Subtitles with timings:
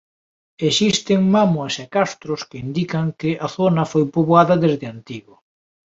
[0.69, 5.33] Existen mámoas e castros que indican que a zona foi poboada desde antigo.